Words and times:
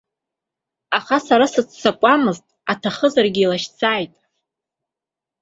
Аха 0.97 1.17
сара 1.27 1.45
сыццакуамызт 1.53 2.45
аҭахызаргьы 2.71 3.41
илашьцааит. 3.43 4.13